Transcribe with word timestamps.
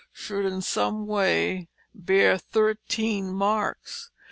should 0.11 0.45
in 0.45 0.63
some 0.63 1.05
way 1.05 1.69
bear 1.93 2.35
thirteen 2.35 3.31
marks. 3.31 4.09